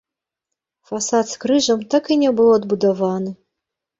Фасад 0.91 1.25
з 1.33 1.35
крыжам 1.43 1.83
так 1.95 2.09
і 2.15 2.19
не 2.23 2.31
быў 2.39 2.49
адбудаваны. 2.57 3.31